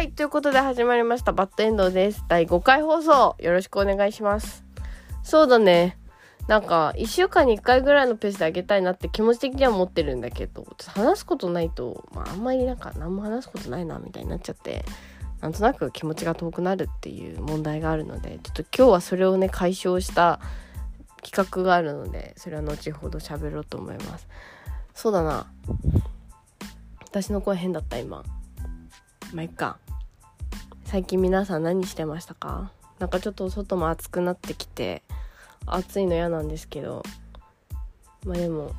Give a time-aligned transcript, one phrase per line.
[0.00, 1.32] はい、ということで始まりました。
[1.32, 2.24] バッドエンドです。
[2.26, 4.64] 第5回放送、よろしくお願いします。
[5.22, 5.98] そうだね。
[6.48, 14.86] なんか、1週間に1回ぐらいのペースであげたいなって気持ち的には思ってるんだけど、話すことないと、まあ、あんまりなんか、何も話すことないな、みたいになっちゃって、
[15.42, 20.40] なんとなく気持ちが遠くなるっていう問題があるので、ちょっと今日はそれをね、解消した
[21.22, 24.26] 企画があるので、それは後ほど喋ろうと思います。
[24.94, 25.46] そうだな。
[27.04, 28.24] 私の声変だった、今。
[29.34, 29.78] まあ、いっか。
[30.90, 32.72] 最近皆さん何してましたか？
[32.98, 35.04] なんかちょっと外も暑くなってきて
[35.64, 37.04] 暑いの嫌なんですけど。
[38.26, 38.72] まあでも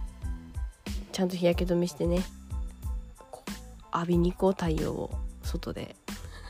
[1.14, 2.20] ちゃんと日焼け止めしてね。
[3.94, 5.10] 浴びに行こう太陽を
[5.42, 5.96] 外で。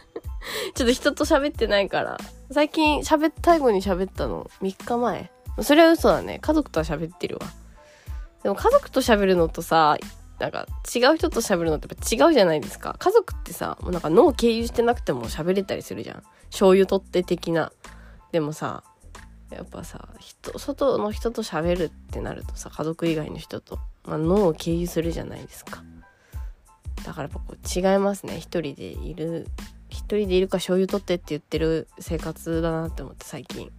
[0.74, 2.18] ちょっと人と喋ってないから。
[2.52, 5.32] 最近喋った最後に喋ったの3日前。
[5.62, 6.40] それは嘘だね。
[6.40, 7.46] 家族とは喋ってるわ。
[8.41, 9.96] でも家族と喋るのとさ
[10.41, 12.96] なんか違う人と喋るのってやっぱ違うじゃないですか。
[12.98, 16.24] 家族ってさ、もうなんか脳経由してなくても喋れたりするじゃん。
[16.49, 17.71] 醤油取って的な。
[18.32, 18.84] でもさ、
[19.51, 25.84] やっぱさ、人、外の人と喋るってなるとさ、家族以外の人と、まあ、脳を経由するじゃないですか。
[27.05, 28.38] だからやっぱこう違いますね。
[28.38, 29.48] 一人でいる、
[29.90, 33.71] 一人でいるか醤油取ってって言ってる生活だなって思って最近。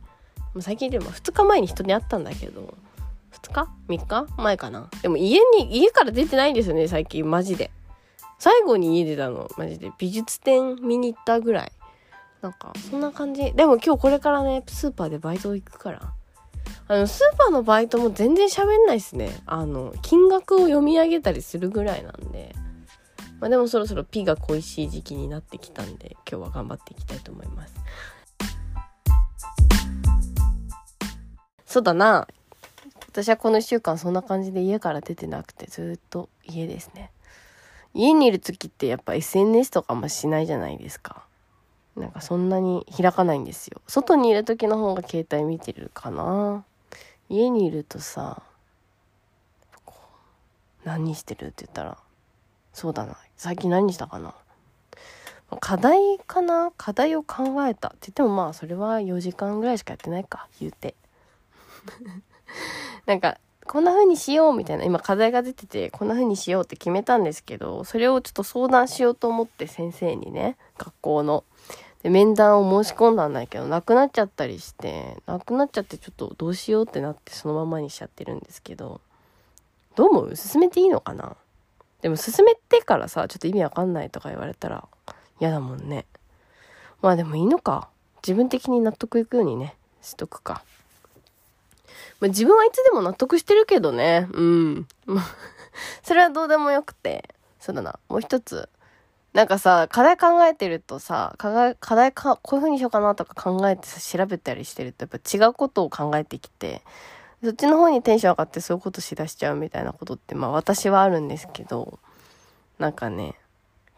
[0.61, 2.75] 最近でも2日前に人に会ったんだけど、
[3.33, 4.27] 2日 ?3 日？
[4.37, 4.89] 前かな？
[5.03, 7.71] でも家に、家から出てないんですよね、最近、マジで。
[8.39, 9.93] 最後に家出たの、マジで。
[9.99, 11.73] 美術展見に行ったぐらい。
[12.41, 13.53] なんか、そんな感じ。
[13.53, 16.13] でも今日これからね、スーパーでバイト行くから。
[16.89, 19.31] あの、スーパーのバイトも全然喋んないっすね。
[19.47, 22.55] あの、金額を読み上げたりするぐらいなんで。
[23.41, 27.75] まあでもそろそろピが恋しい時期になってきたんで、今日は頑張っていきたいと思います。
[31.67, 32.29] そうだな。
[33.13, 37.11] 私はこの1週間そんな感じで家から出てなくてずっと家ですね。
[37.93, 41.27] 家にいる時ってやっぱ SNS とかもしないじゃないですか。
[41.95, 43.83] なんかそんなに開かないんですよ。
[43.87, 46.65] 外にいる時の方が携帯見てるかな。
[47.29, 48.43] 家にいるとさ、
[50.85, 51.99] 何してるって言ったら、
[52.73, 53.19] そうだな。
[53.37, 54.35] 最近何したかな。
[55.61, 56.73] 課題かな？
[56.79, 60.95] 課題を考えたって言ってもまあそれは4時間ぐらいしかやってないか、言うて。
[63.07, 71.45] なんか、こんな風にしようみたいな、今課題が出てて、こんな風にしようって決めたんですけど、それをちょっと相談しようと思って先生にね、学校の。
[72.03, 79.01] で、面談を申し込んだんだけど、なくなっちゃったりして、なくなっちゃってちょっとどうしようってなってそのままにしちゃってるんですけど、
[79.95, 80.37] どう思う？
[80.37, 81.37] 進めていいのかな？
[82.01, 84.89] でも進めてからさ、ちょっと意味わかんないとか言われたら
[85.39, 86.07] 嫌だもんね。
[87.01, 87.89] まあでもいいのか。
[88.27, 90.65] 自分的に納得いくようにね、しとくか。
[92.23, 94.29] まあ、自分はいつでも納得してるけどね。
[94.31, 94.87] うん。
[96.05, 97.35] それはどうでもよくて。
[97.59, 97.99] そうだな。
[98.09, 98.69] もう一つ。
[99.33, 106.83] なんかさ、課題考えてるとさ、課題、課題か、こういう風にしようかなとか考えてさ、調べたりしてると、やっぱ違うことを考えてきて、
[107.43, 111.99] そっちの方にテンション上がってそういうことしだしちゃうみたいなことって、まあ私はあるんですけど、
[112.79, 113.35] なんかね、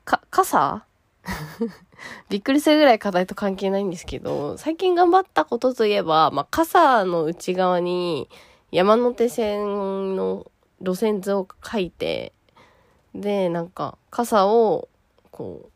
[0.06, 0.86] か、傘
[2.28, 8.28] びっくりするぐらい課題と関係ないんですけど、最近頑張ったことといえば、まあ、傘の内側に
[8.70, 12.32] 山手線の路線図を書いて、
[13.14, 14.88] で、なんか、傘を、
[15.30, 15.70] こ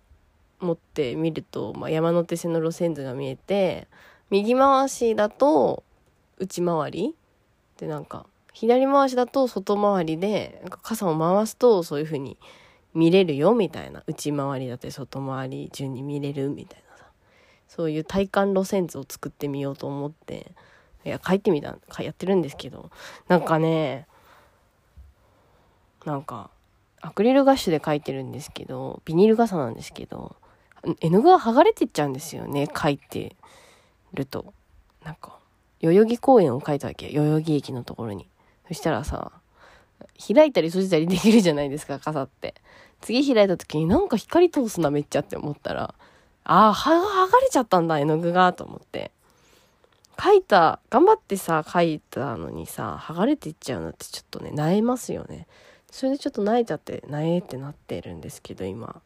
[0.60, 3.86] う、持ってみると、まあ、山手線の路線図が見えて、
[4.30, 5.84] 右回しだと
[6.38, 7.14] 内回り。
[7.78, 12.36] で、なんか、左回しだと外回りで、なんか傘を回すとそういう風に
[12.94, 14.02] 見れるよみたいな。
[14.06, 17.04] 内回りだって外回り順に見れるみたいなさ。
[17.68, 20.52] そういう体感路線図を作ってみようと思って。
[21.04, 22.90] いや書いてみたやってるんですけど。
[23.28, 24.06] なんかね
[26.04, 26.50] なんか
[27.00, 30.36] アクリルガッシュで書いてるんですけどビニール傘なんですけど
[31.00, 33.36] 絵の具が剥がれてっちゃうんですよね書いて
[34.14, 34.52] ると。
[35.04, 35.38] なんか
[35.80, 38.26] 代々木公園を書いたわけ代々木駅のところに。
[38.66, 39.32] そしたらさ
[40.34, 42.54] 開いたり閉じたりできるじゃないですか、傘って。
[43.00, 45.94] 次開いた時になんか光通すな、めっちゃって思ったら、
[46.44, 49.10] ああ、剥がれちゃったんだ、絵の具が、と思って。
[50.20, 55.46] 書いた、頑張ってさ、書いたのにさ、剥がれていっちゃうのってちょっとね、萎えますよね。
[55.90, 59.00] それでちょっと萎えちゃって、萎えってなってるんですけど、今。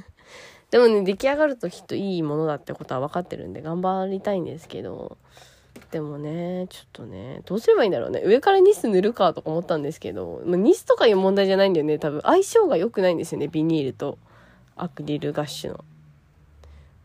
[0.70, 5.16] でもね、出来上がるときっといいものだってことは分かってるんで、頑張りたいんですけど、
[5.90, 8.22] でもね、ちょっとね、どうすればいいんだろうね。
[8.24, 11.98] 上からニス塗るかとか思ったんですけど、まあ、ニスとかいう問題じゃないんだよね。
[11.98, 13.48] 多分相性が良くないんですよね。
[13.48, 14.18] ビニールと
[14.76, 15.84] アクリルガッシュの。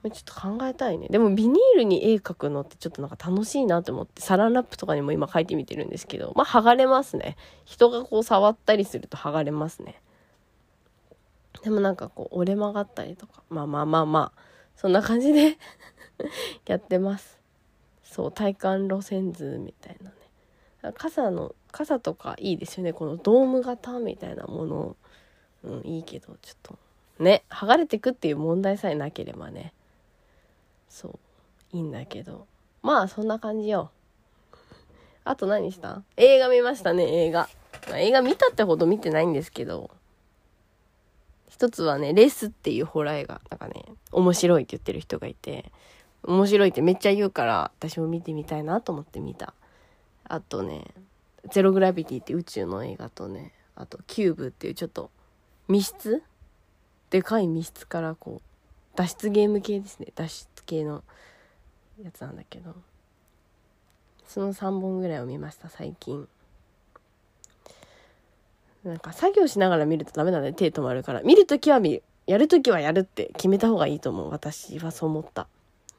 [0.03, 1.07] まちょっと考えたいね。
[1.09, 7.37] でもビニールに絵描くのってちょっとなんか楽しいなと思って、サランラップとかにも今描いてみてるんですけど、まあ剥がれますね。
[7.65, 10.01] 人がこう触ったりすると剥がれますね。
[11.63, 14.41] でもなんかこう折れ曲がったりとかまあまあまあまあ
[14.75, 15.57] そんな感じで
[16.65, 17.40] やってます
[18.11, 20.15] そう体感路線図みたいなね。
[20.95, 22.91] 傘の傘とかいいですよね。
[22.91, 24.95] このドーム型みたいなもの。
[25.63, 26.77] うんいいけどちょっと
[27.19, 27.43] ね。
[27.49, 29.71] 剥がれてくっていう問題さえなければね。
[30.89, 31.19] そう
[31.71, 32.47] いいんだけど。
[32.81, 33.91] まあそんな感じよ。
[35.23, 36.03] あと何した？
[36.17, 37.47] 映画見ましたね映画、
[37.87, 39.89] まあ、映画見たってほど見てないんですけど。
[41.47, 45.71] 一つはね、レスっていうホラー映画、なんかね、面白いって言ってる人がいて、
[46.23, 49.53] 面白いってめっちゃ言うから、私も見てみたいなと思って見た。
[50.23, 50.85] あとね、
[51.51, 55.09] ゼログラビティって宇宙の映画とね、あとキューブっていうちょっと
[55.67, 56.23] 密室
[57.09, 60.07] でかい密室からこう、脱出ゲーム系ですね。
[60.15, 61.03] 脱出系の
[62.03, 62.75] やつなんだけど。
[64.27, 66.27] その3本ぐらいを見ました、最近。
[68.83, 71.21] なんか作業しながら見るとダメなんで手止まるから。
[71.21, 72.03] 見るときは見る。
[72.27, 74.29] やるときはやるって決めた方がいいと思う。
[74.29, 75.47] 私はそう思った。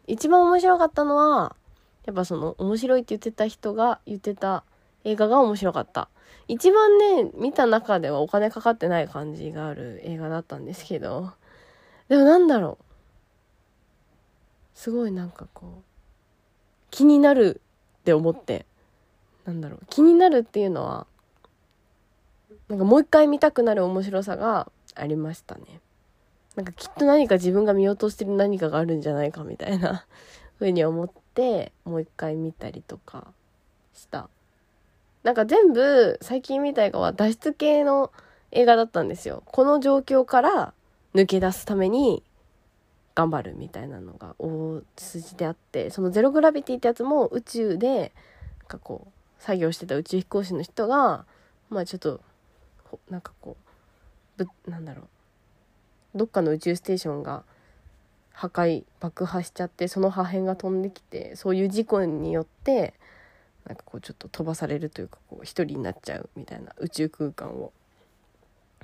[0.07, 1.57] 一番面白かったのは、
[2.05, 4.65] やっぱその面白いって言ってた人が言ってた
[5.05, 6.09] 映画が面白かった。
[6.49, 11.33] 一番ね、見た中ではお金かかってない感じがある映画だったんですけど、
[12.09, 12.85] でもなんだろう。
[14.75, 15.83] すごいなんかこう、
[16.91, 17.61] 気になる
[18.01, 18.67] って思って、
[19.45, 19.81] なんだろう。
[19.89, 21.07] 気になるっていうのは、
[22.69, 25.81] なんかもう一回見たくなる面白さがありましたね。
[26.57, 30.05] なんかきっと何か自分が見落としてる何かがあるんじゃないかみたいな
[30.59, 33.33] 風に思ってもう一回見たりとか
[33.95, 34.29] した。
[35.23, 38.11] なんか全部最近見た映画は脱出系の
[38.51, 39.43] 映画だったんですよ。
[39.47, 40.75] この状況から
[41.15, 42.23] 抜け出すために
[43.15, 48.13] 頑張るみたいなのが大筋であってそのゼログラビティってやつも宇宙で
[48.61, 51.25] なんかこう作業してた宇宙飛行士の人が
[51.69, 52.21] まあちょっと
[53.11, 53.57] なんかこ
[54.39, 55.07] うぶなんだろう
[56.15, 57.45] どっかの宇宙ステーションが
[58.33, 62.95] 破壊爆破しちゃってその破片が飛んできてそういう事故によって
[63.67, 67.73] なんかこうちょっと飛ばされるというかこう一人になっちゃうみたいな宇宙空間を。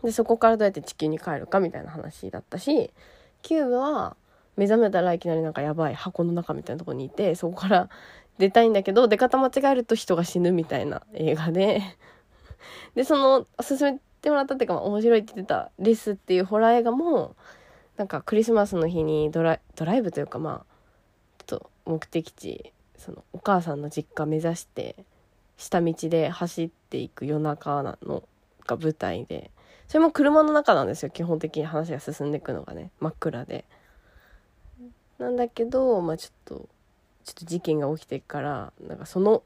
[0.03, 2.93] でそこからどうやって地球に帰るかみたいな話だったし
[3.43, 4.17] キューブは
[4.57, 7.89] 目覚めたらいきなりなんかやばい箱の中みたいなとこにいてそこから
[8.39, 11.83] 出たいんだけど出方間違えると人が死ぬみたいな映画で
[12.95, 17.35] で、その、勧めてもらったっていうか、まあ、面白いって言ってた、レスっていうホラー映画も、
[17.97, 24.97] なんかクリスマスの日にドラドライブというか、まあ、ちょっと目的地、その、お母さんの実家目指して、
[25.57, 28.23] 下道で走っていく夜中なの
[28.67, 29.51] が舞台で、
[29.89, 33.65] それも車の中なんですよ、基本的に話が進んでいくのがね、真っ暗で。
[35.19, 36.69] なんだけど、まあちょっと、
[37.25, 39.43] ちょっと事件が起きてから、なんかその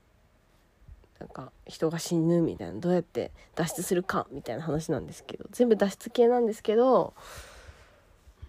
[1.23, 7.15] なんか人が死ぬみたいなどうやって脱出するかみたいな話なんですけど全部脱出系なんですけど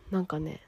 [0.10, 0.60] なんかね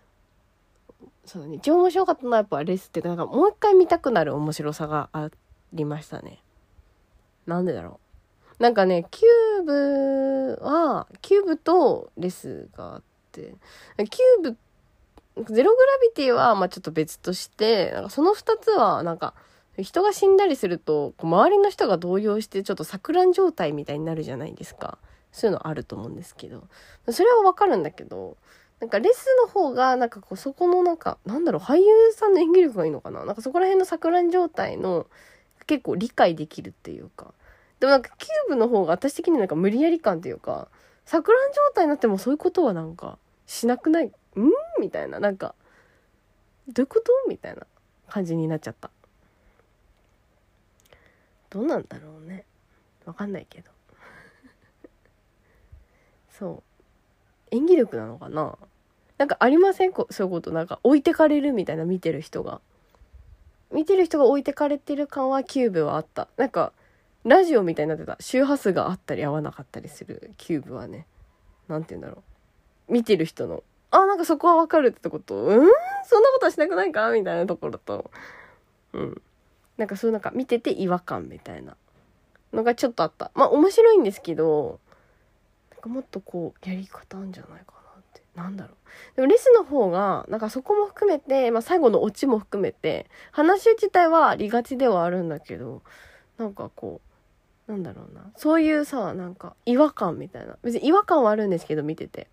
[1.26, 5.32] そうだね一番面白かったのはやっぱレースっていうかなんかもう一回見たくなる面白さがあ
[5.74, 6.44] りましたね。
[7.48, 8.00] なんでだろ
[8.60, 8.62] う。
[8.62, 13.56] なんかねキューブはキューブとレスがあって
[13.98, 14.58] キューブ
[15.52, 19.34] ゼログラビティはまあちょっと別としてなんかその2つはなんか
[19.80, 24.98] 人が死んだりすると、周りの人が動揺してちょっと錯乱状態みたいになるじゃないですか。
[25.32, 26.64] そういうのあると思うんですけど。
[27.10, 28.38] それはわかるんだけど、
[28.80, 35.08] なんかレスの方が、なんかこうそこのなんか、なんだろう、俳優さんの演技力がいいのかななんかそこら辺の錯乱状態の
[35.68, 37.34] 結構理解できるっていうか。
[37.80, 40.70] でもなんかキューブの方が私的になんか無理やり感っていうか、
[41.06, 44.06] 錯乱状態になってもそういうことはなんかしなくない？
[44.06, 44.12] ん？
[44.80, 45.20] みたいな。
[45.20, 45.54] なんか、
[46.68, 47.12] どういうこと？
[47.28, 47.68] みたいな
[48.08, 48.90] 感じになっちゃった。
[51.50, 52.46] どうなんだろうね。
[53.06, 53.72] わかんないけど。
[56.32, 56.64] そ
[57.52, 57.56] う。
[57.56, 58.58] 演技力なのかな。
[59.18, 59.94] なんかありません？
[59.94, 60.52] こそういうこと。
[60.52, 62.60] なんか置いてかれるみたいな見てる人が。
[63.72, 66.28] 見てる人が置いてかれてる感はキューブはあった。
[66.38, 66.74] なんか
[67.24, 68.18] ラジオみたいになってた。
[68.20, 70.32] 周波数があったり合わなかったりする。
[70.38, 71.08] キューブはね。
[71.68, 72.24] 何て言うんだろ
[72.90, 72.94] う。
[72.94, 73.64] 見てる人の。
[73.92, 75.36] あなんかそこはわかるってこと。
[75.36, 75.56] うん？
[76.04, 77.10] そんなことはしなくないか？
[77.12, 78.12] みたいなところと。
[78.94, 79.22] うん。
[79.78, 81.76] なんかそうなんか見てて違和感みたいな
[82.54, 83.32] のがちょっとあった。
[83.36, 84.80] まあ面白いんですけど、
[85.72, 88.22] なんかもっとこうやり方あるんじゃないかなって。
[88.36, 89.16] なんだろう。
[89.16, 95.82] でもレスの方が、なんかそこも含めて、まあ最後のオチも含めて、話自体はありがちではあるんだけど、
[96.38, 97.02] なんかこ
[97.68, 98.32] う、なんだろうな。
[98.36, 100.58] そういうさ、なんか違和感みたいな。
[100.64, 102.28] 別に違和感はあるんですけど、見てて。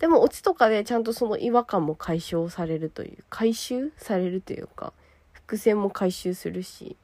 [0.00, 4.92] でもオチとかでちゃんとその違和感も解消されるという、回収されるというか、
[5.50, 6.96] 伏線も回収するし。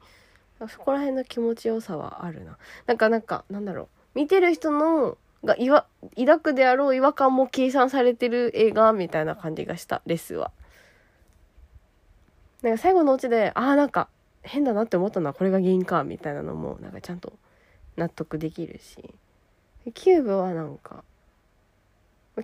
[0.68, 2.56] そこら辺の気持ちよさはあるな。
[2.86, 3.88] なんかなんかなんだろう。
[4.14, 5.86] 見てる人のがいわ
[6.16, 10.00] 抱くであろう違和感も計算されてる映画みたいな感じがした。
[10.06, 10.52] レスは。
[12.62, 14.08] なんか最後のうちでああなんか
[14.42, 16.04] 変だなって思ったのはこれが原因か。
[16.04, 17.32] みたいなのもなんかちゃんと
[17.96, 19.12] 納得できるし。
[19.92, 21.04] キューブはなんか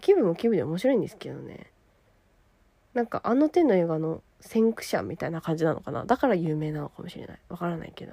[0.01, 1.71] キューブもキューブで面白いんですけどね。
[2.93, 6.05] なんかあの手の映画の先駆者みたいな感じなのかな？
[6.05, 7.39] だから有名なのかもしれない。
[7.49, 8.13] わからないけど。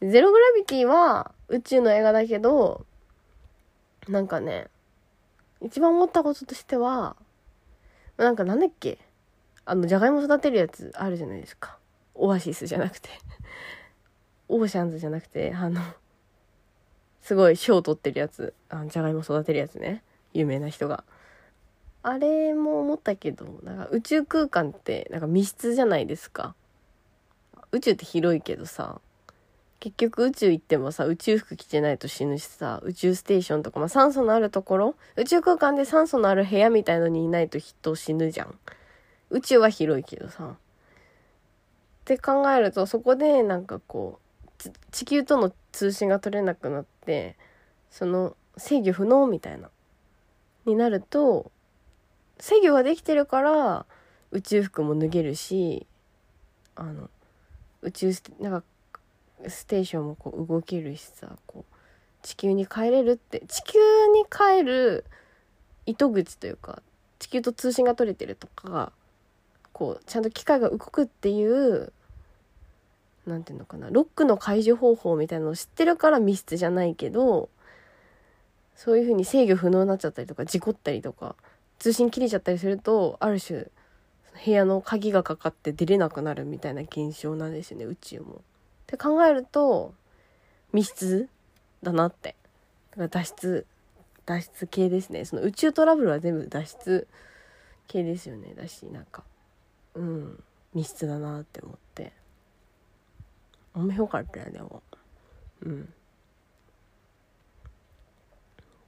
[0.00, 2.86] ゼログラビティは宇宙の映画だけど
[4.08, 4.68] なんかね
[5.60, 7.16] 一番思ったこととしては
[8.16, 8.98] なんかなんだっけ？
[9.64, 11.78] あのじゃがいも育てるやつあるじゃないですか。
[12.14, 13.10] オアシスじゃなくて。
[14.48, 15.80] オーシャンズじゃなくてあの
[17.20, 18.54] すごい賞を取ってるやつ。
[18.70, 20.02] あのじゃがいも育てるやつね。
[20.32, 21.04] 有名な人が。
[22.02, 26.54] あれも思ったけどなんか宇宙空間ってなんか密室じゃないですか。
[27.72, 29.00] 宇宙って広いけどさ
[29.80, 38.58] 結局宇宙行ってもさ宇宙服着てないと死ぬしさ宇宙ステーションとか、まあ、酸素のあるところ宇宙空間で酸素のある部屋みたいのにいないと人死ぬじゃん。
[39.30, 40.44] 宇宙は広いけどさ。
[40.44, 40.56] っ
[42.04, 44.18] て考えるとそこでなんかこ
[44.64, 47.36] う地球との通信が取れなくなって
[47.90, 49.68] その制御不能みたいな
[50.64, 51.52] になると
[52.38, 53.86] 制御ができてるから
[54.30, 55.86] 宇宙服も脱げるし
[56.76, 57.10] あの
[57.82, 58.66] 宇宙ステなんか
[59.48, 61.74] ステーションもこう動けるしさこう
[62.22, 63.78] 地球に帰れるって地球
[64.12, 65.04] に帰る
[65.86, 66.82] 糸口というか
[67.18, 68.92] 地球と通信が取れてるとか
[69.72, 71.92] こうちゃんと機械が動くっていう
[73.26, 77.48] 何て言うのかなロックの解除方法みたいなのを知ってるから密室じゃないけど
[78.74, 81.36] そういう風に制御不能になっちゃったりとか事故ったりとか
[81.78, 83.66] 通信切れちゃったりするとある種
[84.44, 88.34] 部屋の鍵がかかって出れなくなるみたいな現象なんですよね宇宙も。
[88.34, 88.40] っ
[88.86, 89.94] て考えると
[90.72, 91.28] 密室
[91.82, 92.36] だなって。
[92.90, 93.66] だから脱出
[94.26, 95.24] 脱出系ですね。
[95.24, 97.08] その宇宙トラブルは全部脱出
[97.86, 99.24] 系ですよねだしなんか。
[99.94, 100.42] うん。
[100.74, 102.12] 密室だなって思って。
[103.74, 104.82] 面白かったよでも
[105.62, 105.92] うん。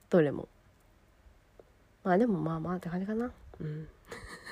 [0.09, 0.47] どれも。
[2.03, 3.31] まあでもまあまあって感じかな。
[3.59, 3.87] うん。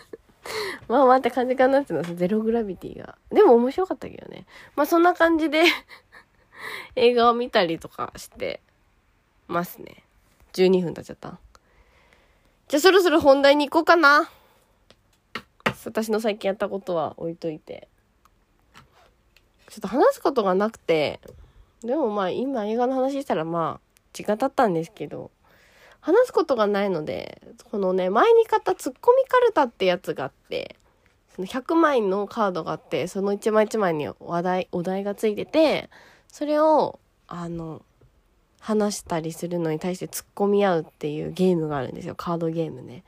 [0.88, 3.18] まあまあって感じかなっていうのはゼログラビティが。
[3.32, 4.46] でも面白かったけどね。
[4.76, 5.64] まあそんな感じで
[6.96, 8.62] 映画を見たりとかして
[9.48, 10.04] ますね。
[10.54, 11.40] 12分経っちゃった。
[12.68, 14.30] じゃあそろそろ本題に行こうかな。
[15.86, 17.88] 私の最近やったことは置いといて。
[19.70, 21.20] ちょっと話すことがなくて。
[21.82, 25.32] でもまあ今映画の話したらまあ時間経ったんですけど。
[26.02, 27.42] 話すことがないので、
[27.72, 30.76] このね、前に買ったツッコミカルタってやつがあって、
[31.36, 35.90] その100枚のカードがあって、その1枚1枚に話題、お題がついてて、
[36.28, 37.82] それを、あの、
[38.60, 42.16] 話したりするのに対して突っ込み合うっていうゲームがあるんですよ。
[42.16, 43.04] カードゲームね。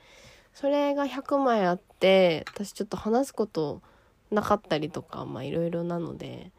[0.54, 3.82] それが100枚あって、私ちょっと話すこと
[4.32, 6.52] なかったりとか、まあいろいろなので、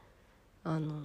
[0.64, 1.02] あの、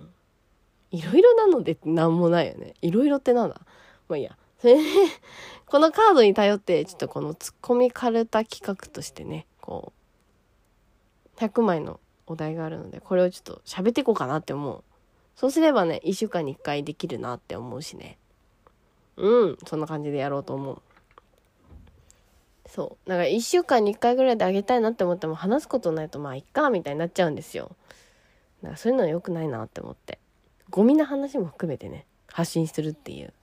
[0.91, 2.74] いろいろなのでってなんもないよね。
[2.81, 3.62] いろいろってなんだ？
[4.10, 4.38] まあいいや。
[4.59, 4.81] それで、
[5.65, 9.93] このカードに頼って、ちょっとこのツッコミカルタ企画としてね、こ
[11.35, 14.83] う、100枚のお題があるので、これをちょっと喋っていこうかなって思う。
[15.35, 18.17] そうすればね、1週間に1回できるなって思うしね。
[19.17, 20.81] うん、そんな感じでやろうと思う。
[22.67, 23.09] そう。
[23.09, 27.75] だから1週間に1回ぐらいであげたいなって思っても話すことないとまあいっかみたいになっちゃうんですよ。
[28.61, 30.19] だからそういうのは良くないなって思って。
[30.69, 33.33] ゴミな話も含めてね、発信するっていう、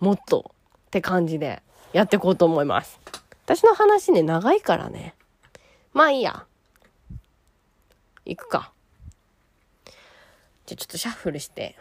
[0.00, 0.52] もっと
[0.92, 1.62] って感じで
[1.94, 3.00] やっていこうと思います。
[3.46, 5.14] 私の話ね、長いからね。
[5.94, 6.44] まあいいや。
[8.26, 8.72] 行くか。
[10.66, 11.78] じゃ、ちょっとシャッフルして、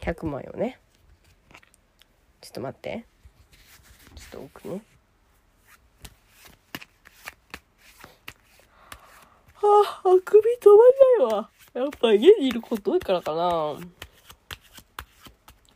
[0.00, 0.80] 100枚をね。
[2.40, 3.04] ちょっと待って。
[4.16, 4.82] ちょっと奥ね。
[9.54, 10.68] はあ、あくび止
[11.20, 11.50] まんないわ。
[11.74, 13.76] やっぱ家にいること多いからかな。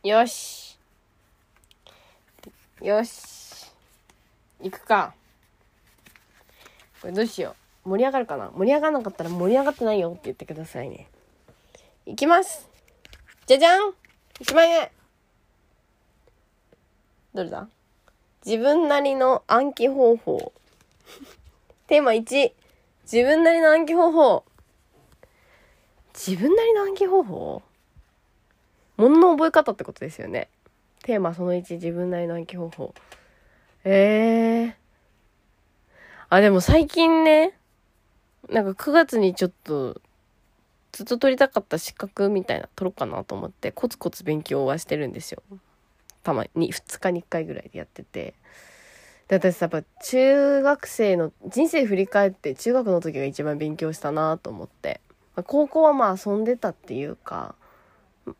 [0.03, 0.64] よし。
[2.85, 3.65] よし。
[4.61, 5.15] 行くか。
[7.01, 7.89] これどうしよう。
[7.89, 11.07] 盛り上がるかな盛り上がらなかったら盛り上がってないよって言ってくださいね。
[12.05, 12.69] いきます
[13.47, 13.93] じゃじゃん
[14.39, 14.89] !1 万円
[17.33, 17.67] どれだ？
[18.45, 20.53] 自分なりの暗記方法。
[21.87, 22.53] テーマ1。
[23.11, 24.45] 自分なりの暗記方法。
[26.13, 27.63] 自分なりの暗記方法？
[28.97, 30.49] 物の覚え方ってことですよね。
[31.05, 32.93] テーマその1、自分なりの暗記方法。
[33.83, 34.73] ええー。
[36.29, 37.53] あ、でも最近ね、
[38.49, 40.01] なんか9月にちょっと、
[40.91, 45.41] ずっと取りたかった資格みたいな取ろうかなと思って、コツコツ勉強はしてるんですよ。
[46.25, 48.33] たまに2日に1回ぐらいでやってて
[49.27, 54.99] で私やっぱ中学生の人生振り返って中学の時が一番勉強したなと思って
[55.45, 57.55] 高校はまあ遊んでたっていうか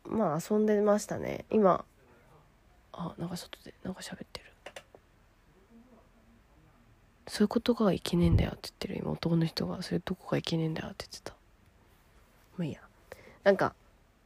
[0.04, 1.84] まあ遊んでましたね今
[2.96, 4.46] あなんか外でなんか喋ってる。
[7.28, 9.82] そういうことがいけねえんだよって言ってる今男の人が。
[9.82, 11.34] そういうとこがいけねえんだよって言ってた。
[12.56, 12.80] まあいいや。
[13.44, 13.74] なんか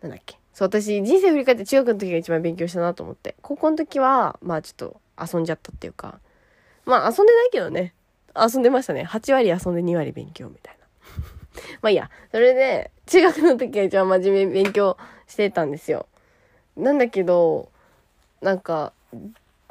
[0.03, 0.39] なんだっけ。
[0.53, 3.37] そう私人生振り返って中学の時が一番勉強したなと思って。
[3.43, 6.21] 高校の時はまあちょっと遊んじゃったっていうか。
[6.85, 7.95] まあ遊んでないけどね。
[8.37, 9.05] 遊んでましたね。
[9.05, 10.87] 8割遊んで2割勉強みたいな。
[11.81, 12.11] まあいいや。
[12.31, 16.07] それで中学の時は一番真面目に勉強してたんですよ。
[16.77, 17.71] なんだけど
[18.41, 18.93] なんか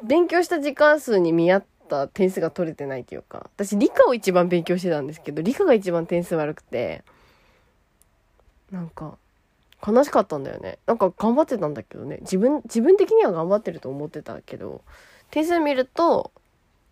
[0.02, 7.02] 勉強した時間数に見合った点数が取れてないというか私理科を一番勉強してたんですけど理科が一番点数悪くて
[8.70, 9.18] なんか
[9.86, 10.78] 悲しかったんだよね。
[10.86, 12.18] なんか頑張ってたんだけどね。
[12.20, 14.82] 自分自分的には頑張ってると思ってたけど
[15.30, 16.30] 点数見ると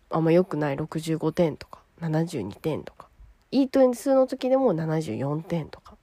[0.09, 0.75] あんま良くない。
[0.75, 3.07] 65点とか72点とか
[3.51, 5.95] いい点数の時でも74点とか。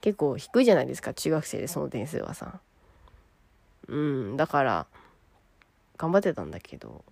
[0.00, 2.60] 結構低いじゃないですか中学生でその点数はさ。
[3.88, 4.86] うんだから
[5.96, 7.04] 頑張ってたんだけど。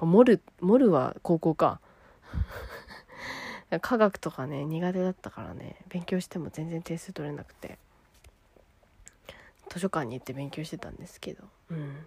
[0.00, 1.80] モルモルは高校か。
[3.80, 7.78] 科学とかね苦手だったからね勉強しても全然点数取れなくて。
[9.70, 11.44] 図書館に行って勉強してたんですけど。
[11.70, 12.06] うん。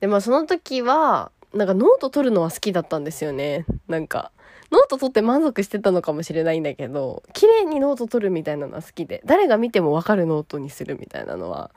[0.00, 3.66] でまあその時はなんかノート取るのは好きだったんですよね。
[3.88, 4.32] なんか
[4.70, 11.70] ノート取って満足してたのかもしれないんだけど綺麗にノート取るみたいなのは好きで誰が見ても分かるノートにするみたいなのは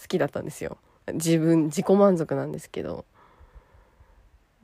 [0.00, 0.78] 好きだったんですよ。
[1.12, 3.04] 自分自己満足なんですけど。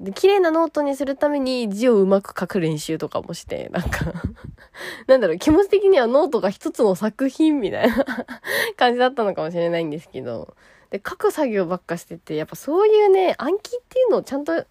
[0.00, 4.12] で綺麗なノートにするために字をうまく書く練習とかもしてなんか
[5.06, 8.04] なんだろう気持ち的にはノートが一つの作品みたいな
[8.76, 10.56] 感じだったのかもしれないんですけど。
[10.90, 14.66] で書く作業ばっかしててやっぱそういうね暗記っていうのをちゃんと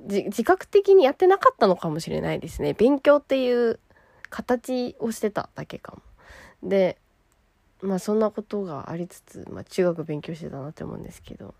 [0.00, 2.72] 自覚的にやってなかったのかもしれないですね。
[2.72, 3.78] 勉強っていう
[4.30, 6.02] 形をしてただけかも。
[6.68, 6.98] で
[7.82, 11.54] まあそんなことがありつつ、まあ、中学勉強してたなって思うんですけど。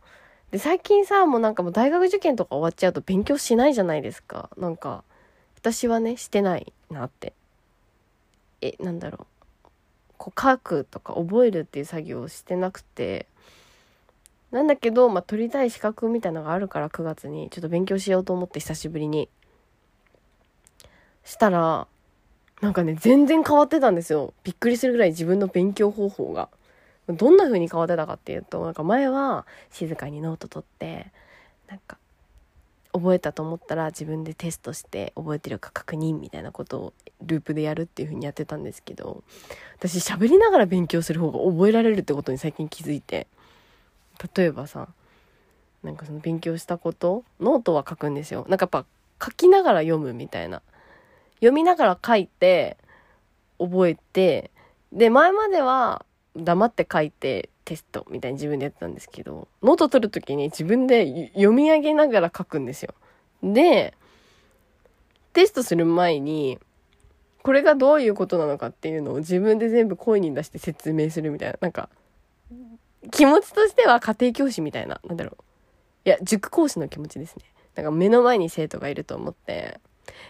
[0.50, 4.50] で最近さもうなんかもう大学受験とか終わっちゃうと勉強しないじゃないですか。
[4.56, 5.04] なんか
[5.56, 7.32] 私はねしてないなって。
[8.60, 9.26] えなんだろ
[9.64, 9.68] う。
[10.16, 13.26] こう書くとか覚えるっていう作業をしてなくて。
[14.50, 19.28] なんだけど、まあ、取りたい資格みたいなのがあるから9月にちょっと勉強しようと思って久しぶりに。
[21.22, 21.86] したら
[22.60, 24.34] なんかね全然変わってたんですよ。
[24.44, 26.48] びっくりするぐらい自分の勉強方法が。
[27.08, 31.10] どんな風に変わってたかっていうとなんか前は静かにノート取って
[31.66, 31.96] なんか
[32.92, 36.92] 覚えたと思ったら自分でテストして覚えてるか確認みたいなことを
[37.24, 39.22] ループでやるっていう風にやってたんですけど
[39.78, 43.26] 私喋りながら勉強する方が覚えられるってことに最近気づいて。
[44.34, 44.88] 例えばさ
[45.82, 48.44] なんかその勉強したことノートは書くんですよ。
[48.48, 48.86] なんかやっぱ
[49.24, 50.62] 書きながら読むみたいな。
[51.38, 52.76] 読みながら書いて
[53.58, 54.50] 覚えて
[54.92, 56.04] で前までは
[56.36, 62.94] 黙って書いてテストみたいに自分でやってたんですけどノート取る時に自分で読み上げながら書くんですよ。
[63.42, 63.94] で
[65.32, 66.58] テストする前に
[67.42, 71.88] これがどういうことなのかっていうのを自分で全部声に出して説明するみたいななんか
[73.12, 75.44] 気持ちとしては家庭教師みたいななんだろう。
[76.04, 77.44] いや塾講師の気持ちですね。
[77.74, 79.78] なんか目の前に生徒がいると思って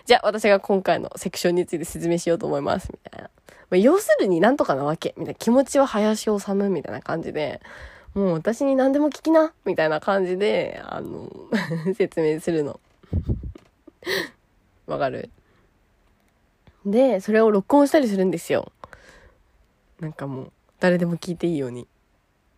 [0.07, 3.31] じゃあ私が今回のセクションについて説明しようと思いますみたいな
[3.71, 7.61] まあ、要するになんとかなわけ、みたいな気持ちは林修みたいな感じで、
[8.15, 11.31] もう私に何でも聞きな、みたいな感じで、あの
[11.95, 12.81] 説明するの。
[14.87, 15.29] わかる？
[16.87, 18.73] で、それを録音したりするんですよ。
[20.01, 21.87] なんかもう、誰でも聞いていいように。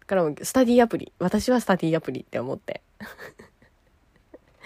[0.06, 1.12] からも、スタディアプリ。
[1.18, 2.82] 私はスタディアプリって思って。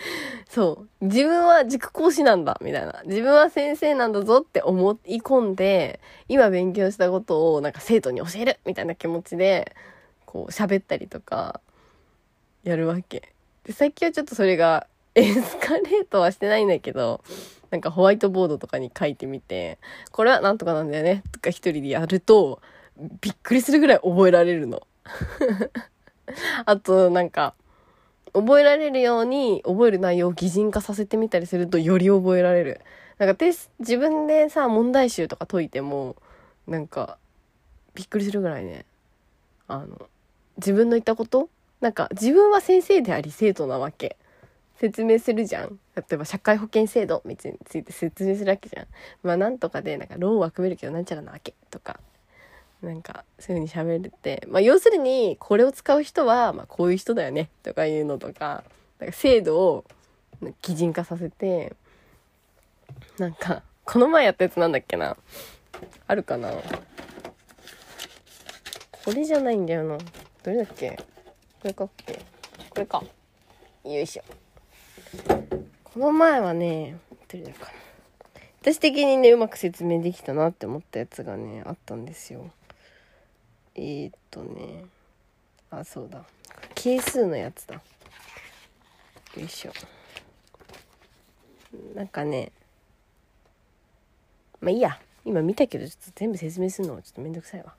[0.48, 1.04] そう。
[1.04, 3.02] 自分は塾講師なんだ、みたいな。
[3.06, 9.74] 自分は先生なんだぞって思い込んで、今勉強したことをなんか生徒に教えるみたいな気持ちで、
[10.26, 11.60] こう喋ったりとか、
[12.62, 13.34] やるわけ。
[13.64, 17.22] で、最近はちょっとそれが エスカレートはしてないんだけど、
[17.70, 19.78] なんかホワイトボードとかに書いてみて、
[20.10, 22.60] これはなんとかなんだよね、とか一人でやると、
[23.20, 24.86] びっくりするぐらい覚えられるの。
[26.64, 27.54] あと、なんか、
[28.34, 32.80] 覚えられるように覚える内容を擬人化させてみたりするとより覚えられる。
[33.18, 36.16] なんかテス自分でさ問題集とか解いても
[36.66, 37.16] なんか
[37.94, 38.84] びっくりするぐらいね。
[39.68, 40.08] あの
[40.56, 41.48] 自分の言ったこと？
[41.80, 44.16] なんか自分は先生であり生徒なわけ。
[44.76, 45.78] 説明するじゃん。
[45.94, 48.86] 例えば社会保険制度について説明するわけじゃん。
[49.22, 52.00] まあなんとかでなんかローンは組めるけどなんちゃらなわけとか。
[52.84, 58.64] なんかそういう風に喋れて、まあ要するにこれを使う人は、まあこういう人だよねとかいうのとか、
[58.98, 59.84] なんか制度を
[60.62, 61.74] 擬人化させて、
[63.18, 65.16] なんか、この前やったやつなんだっけな
[66.06, 66.52] あるかな
[69.04, 69.98] これじゃないんだよな。
[70.42, 70.96] どれだっけ？
[71.60, 72.14] これかっけ？
[72.70, 73.02] これか。
[73.84, 74.22] よいしょ。
[75.84, 76.96] この前はね、
[77.28, 77.72] どれだかな。
[78.62, 82.50] 私的にね、うまく説明できたなって思ったやつがね、あったんですよ。
[83.76, 84.84] えー、っとね、
[85.70, 86.24] あ、そうだ。
[86.74, 87.74] 係数のやつだ。
[87.74, 87.80] よ
[89.36, 89.72] いしょ。
[91.94, 92.52] なんかね、
[94.60, 94.98] まあいいや。
[95.24, 97.74] 今見たけど、ちょっと全部説明するのはちょっとめんどくさいわ。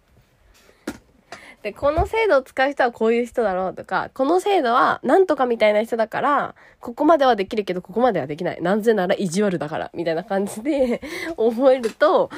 [1.66, 8.62] で、この制度を使う人はこういう人だろうとか、この制度はなんとかみたいな人だから、ここまではできるけど、ここまではできない。
[8.62, 11.02] なぜなら意地悪だから、みたいな感じで
[11.36, 12.30] 覚えると、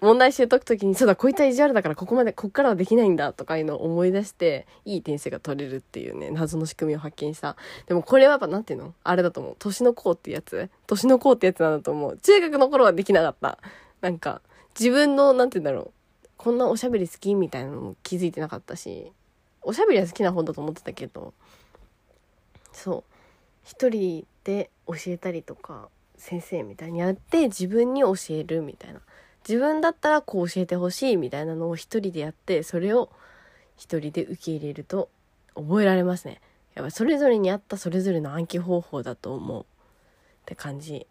[0.00, 7.56] 問題集解くときに、そうだ、こういつは意地悪だから、ここまで、こっからはできないんだ、とかいうのを思い出して、いい点数が取れるっていうね、謎の仕組みを発見した。
[7.88, 8.94] でもこれはやっぱなんていうの？
[9.02, 9.56] あれだと思う。
[9.58, 10.70] 年の子ってやつ？
[10.86, 12.18] 年の子ってやつなんだと思う。
[12.18, 13.58] 中学の頃はできなかった。
[14.00, 14.42] なんか、
[14.78, 15.90] 自分の、なんて言うんだろう。
[16.36, 19.12] こんなおしゃべり好きみたいなのも気づいてなかったし、
[19.62, 21.34] おしゃべりは好きな本だと思ってたけど、
[22.72, 23.04] そう。
[23.64, 29.00] 一人で教えたりとか、先生みたいにやって自分に教えるみたいな。
[29.48, 33.10] 自分だったらこう教えてほしいみたいなのを一人でやって、それを
[33.76, 35.08] 一人で受け入れると
[35.54, 36.40] 覚えられますね。
[36.74, 39.64] やっぱそれぞれに合ったそれぞれの暗記方法だと思うっ
[40.44, 41.06] て感じ。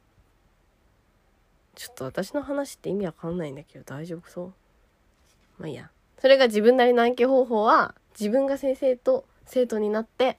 [1.75, 4.53] ちょっと私の話って意味わかんないんだけど大丈夫そう？
[5.57, 5.89] まあいいや。
[6.19, 10.37] それが自分なりの暗記方法は、自分が先生と生徒になって、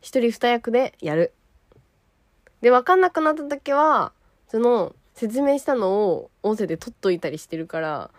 [0.00, 1.32] 一人二役でやる。
[2.60, 4.12] で、わかんなくなった時は、
[4.48, 8.10] その、説明したのを音声で撮っといたりしてるから、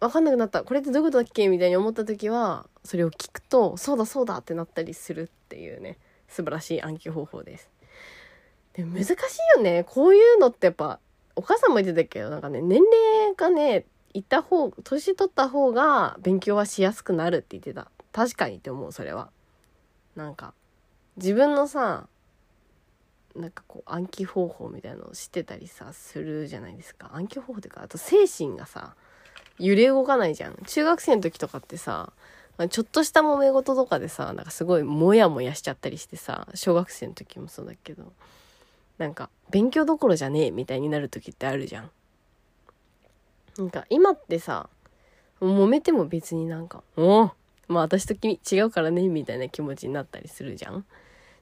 [0.00, 0.62] わかんなくなった。
[0.64, 7.70] これってどういうことだっけみたいに思った時は、それを聞くと、そうだそうだってなったりするっていうね、素晴らしい暗記方法です。
[8.74, 9.14] で難しい
[9.56, 9.84] よね。
[9.84, 11.00] こういうのってやっぱ、
[11.36, 17.90] お母さんも言ってたけど、なんかね、年齢がね、行った方、年取った方が勉強はしやすくなるって言ってた。
[18.12, 19.30] 確かにって思う、それは。
[20.16, 20.52] なんか、
[21.16, 22.08] 自分のさ、
[23.36, 27.10] なんかこう暗記方法みたいのを知ってたりさ、するじゃないですか。
[27.14, 28.94] 暗記方法っていうか、あと精神がさ、
[29.58, 30.56] 揺れ動かないじゃん。
[30.66, 32.12] 中学生の時とかってさ、
[32.68, 38.12] ちょっとした揉め事とかでさ、なんかすごいモヤモヤしちゃったりしてさ、小学生の時もそうだけど、
[38.98, 41.90] なんか勉強どころじゃねえみたいになる時ってあるじゃん。
[43.60, 44.70] なんか今ってさ、
[45.40, 47.30] 揉めても別になんか、お
[47.68, 50.78] まあ私と君違うからね、みたいな気持ちになったりするじゃん。
[50.78, 50.82] っ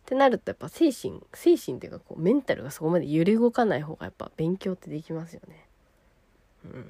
[0.05, 5.65] てなるとやっぱ精神、精神っていうかこうメンタルがそこまで揺れ動かない方がやっぱ勉強ってできますよね。
[6.65, 6.87] うん。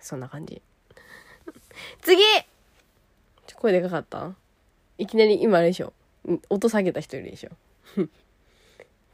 [0.00, 0.62] そんな感じ。
[2.02, 2.22] 次
[3.56, 4.32] 声でかかった？
[4.98, 5.92] いきなり今あれでしょ。
[6.50, 7.50] 音下げた人いるでしょ。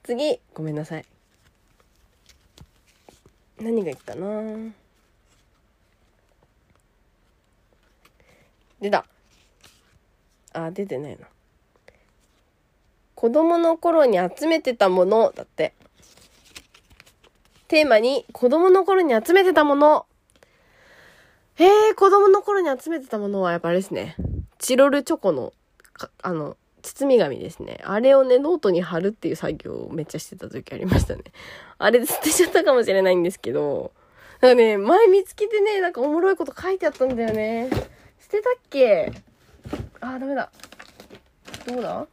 [0.05, 1.07] 次ごめんなさい。
[3.61, 4.73] 何がいいかな
[8.81, 9.05] 出た。
[10.53, 11.27] あ、出てないな。
[13.15, 15.75] 子供の頃に集めてたものだって。
[17.67, 20.07] テーマに子供の頃に集めてたもの。
[21.59, 24.17] えー、子供の頃に集めてたものはやっぱあれですね。
[24.59, 25.53] チロルチョコの、
[26.23, 27.81] あの、包み紙ですね。
[27.85, 31.25] あれをね、ノートに貼るっていう作業をめっちゃしてた時ありましたね。
[31.79, 33.93] あれ捨てちゃったかもしれないんですけど、
[34.41, 37.69] なんかね、前見つけてね、なんかおもろいこと書いてあったんだよね。
[38.31, 39.13] 捨てたっけ？
[40.01, 40.51] あー、ダメだ。
[41.67, 42.07] どうだ？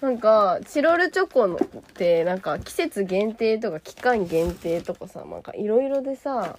[0.00, 1.58] なんか、チロルチョコのっ
[1.94, 6.56] て、なんか季節限定とか期間限定とかさ、なんかいろいろでさ、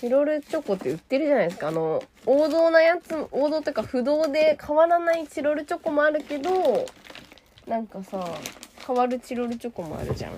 [0.00, 1.68] チロルチョコって売ってるじゃないですか。
[1.68, 6.86] あの、王道なやつ、王道っていうか不動で変わらないチロルチョコもあるけど、
[7.66, 8.22] なんかさ、
[8.86, 10.32] 変わるチロルチョコもあるじゃん。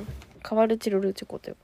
[0.46, 1.63] 変わるチロルチョコというかこ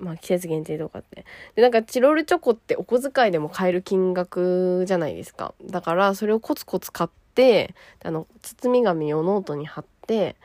[0.00, 1.24] まあ季節限定とかって。
[1.54, 5.54] で、なんかチロルチョコってお小遣いでも買える金額じゃないですか。
[5.64, 10.36] だからそれをコツコツ買って、あの、包み紙をノートに貼って、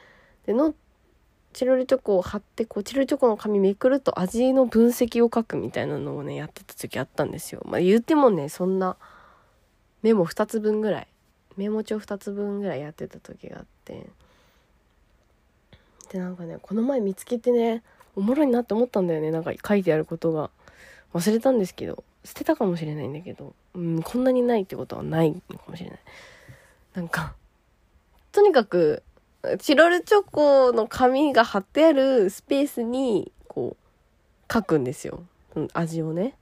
[0.46, 0.76] で、の、
[1.54, 7.62] チロルチョコを貼って、こう、チロルチョコの紙めくると味の分析を書くみたいなのをね、やってた時あったんですよ。
[7.66, 8.98] まあ言ってもね、そんな、
[10.04, 11.08] メモ2つ分ぐらい、
[11.56, 14.08] メモ帳2つ分ぐらいやってた時があって、
[16.12, 17.82] で、なんかね、この前見つけてね、
[18.16, 19.32] おもろいなって思ったんだよね。
[19.32, 20.50] なんか書いてあることが。
[21.16, 26.00] 忘れたんですけど、捨てたかもしれないんだけど、うん、こんなにないってことはないのかもしれない。
[26.94, 27.34] なんか、
[28.34, 29.02] とにかく、
[29.60, 35.24] チロルチョコの紙が貼ってあるスペースに、こう、書くんですよ。
[35.74, 36.36] 味をね。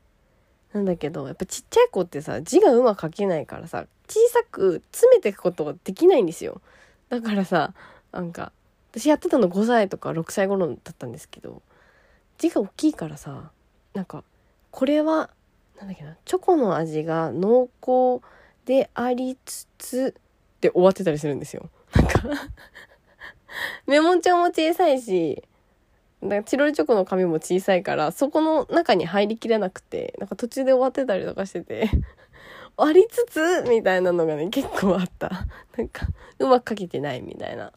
[0.74, 6.62] なんだけど、やっぱちっちゃい子ってさ、字がうまく書けないからさ、小さく詰めていくことができないんですよ。
[7.10, 7.76] だからさ、
[8.12, 8.52] なんか、
[8.94, 11.64] 私やってたの5歳とか6歳頃だったんですけど、
[12.38, 13.52] 字が大きいからさ、
[13.94, 14.24] なんか、
[14.70, 15.32] これは、
[15.80, 18.24] なんだっけな、チョコの味が濃厚
[18.66, 20.16] でありつつ、
[20.62, 21.70] で終わってたりするんですよ。
[21.96, 22.22] なんか
[23.88, 25.44] メモ帳も小さいし、
[26.22, 31.90] だからチロルチョコの紙も小さいから、そこの中に入りきれなくて、なんか途中で終わってたりとかしてて、
[32.78, 35.48] ありつつみたいなのがね、結構あった。
[35.78, 36.08] なんか、
[36.40, 37.74] うまく書けてないみたいな。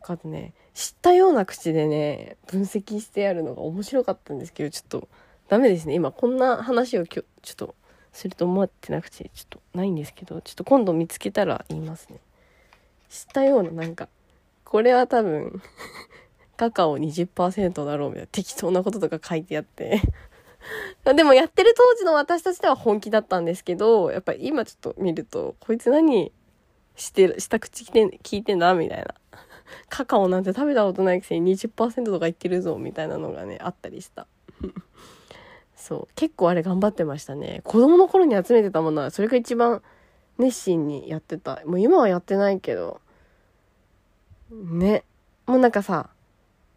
[0.00, 5.08] とかね、知ったような口でね、分析してやるのが面白かったんですけど、ちょっと、
[5.48, 5.94] ダメですね。
[5.94, 7.74] 今こんな話を今日、ちょっと、
[8.12, 12.18] すると思ってなくて、ちょっとないんですけど、ちょっと今度見つけたら言いますね。
[13.08, 14.08] 知ったような、なんか、
[14.64, 15.60] これは多分
[16.56, 20.00] カカオ20%だろうみたいな適当なこととか書いてあって
[21.14, 26.32] でもやってる当時の私たちでは本気だったんですけど、やっぱ今ちょっと見ると、こいつ何
[26.96, 29.14] してる、下口聞いてんだみたいな。
[29.88, 34.26] カカオなんて食べたことないくせに20%とか言ってるぞみたいなのがね、あったりした。
[35.76, 36.14] そう。
[36.14, 37.62] 結構あれ頑張ってましたね。
[37.64, 39.82] 子供の頃に集めてたものは、それが一番
[40.38, 41.62] 熱心にやってた。
[41.64, 43.00] もう今はやってないけど。
[44.50, 45.04] ね。
[45.46, 46.10] もうなんかさ、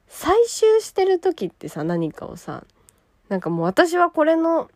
[0.10, 2.66] 採集してる時ってさ、何かをさ、
[3.30, 4.70] なんかもう私はこれの、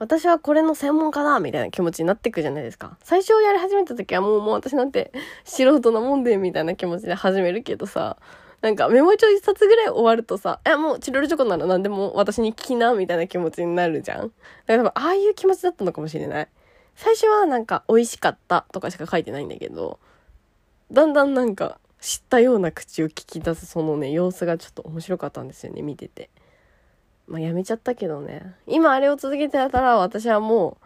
[0.00, 2.96] 私はこれの専門家だみたいな気持ちになっていくじゃないですか。
[3.04, 5.12] 最初やり始めた時はもうもう私なんて
[5.44, 8.16] 素人なもんでみたいな気持ちで始めるけどさ、
[8.62, 14.28] なんかメモ帳一冊ぐらい終わるとさ、え、もうチロルチョコなら何でも私に聞きなみたいな気持ちになるじゃん。
[14.28, 14.32] だか
[14.68, 16.48] ら多分ああいう気持ちだったのかもしれない。
[16.94, 19.98] 最初はなんか美味しかったとかしか書いてないんだけど、
[20.90, 26.30] だんだんなんか知ったような口を聞き出すそのね、様子がちょっと面白かったんですよね、見てて。
[27.30, 28.54] まあやめちゃったけどね。
[28.66, 30.78] 今あれを続けてたら私はも